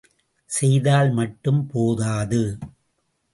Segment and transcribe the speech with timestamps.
[0.49, 2.41] செய்தால் மட்டும் போதாது.